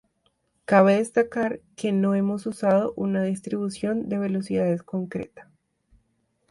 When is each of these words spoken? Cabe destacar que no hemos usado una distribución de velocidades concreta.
Cabe 0.65 0.95
destacar 0.97 1.61
que 1.75 1.91
no 1.91 2.15
hemos 2.15 2.47
usado 2.47 2.91
una 2.97 3.21
distribución 3.23 4.09
de 4.09 4.17
velocidades 4.17 4.81
concreta. 4.81 5.51